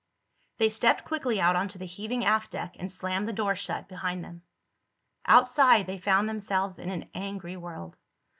They 0.57 0.69
stepped 0.71 1.05
quickly 1.05 1.39
out 1.39 1.55
onto 1.55 1.77
the 1.77 1.85
heaving 1.85 2.25
aft 2.25 2.49
deck 2.53 2.75
and 2.79 2.91
slammed 2.91 3.27
the 3.27 3.33
door 3.33 3.53
shut 3.55 3.87
behind 3.87 4.25
them. 4.25 4.41
Outside, 5.27 5.85
they 5.85 5.99
found 5.99 6.27
themselves 6.27 6.79
in 6.79 6.89
an 6.89 7.07
angry 7.13 7.55
world. 7.55 7.99